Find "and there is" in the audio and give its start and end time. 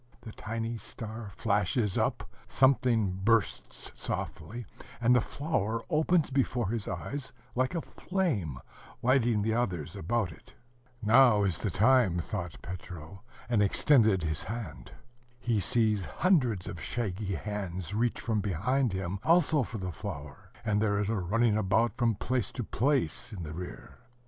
20.65-21.09